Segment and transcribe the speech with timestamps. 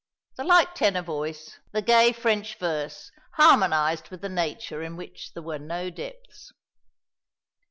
[0.35, 5.43] The light tenor voice, the gay French verse, harmonised with the nature in which there
[5.43, 6.51] were no depths.